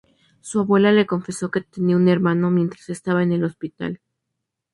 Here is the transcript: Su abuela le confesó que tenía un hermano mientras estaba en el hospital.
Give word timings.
Su 0.39 0.59
abuela 0.59 0.91
le 0.91 1.05
confesó 1.05 1.51
que 1.51 1.61
tenía 1.61 1.95
un 1.95 2.07
hermano 2.07 2.49
mientras 2.49 2.89
estaba 2.89 3.21
en 3.21 3.33
el 3.33 3.43
hospital. 3.43 4.01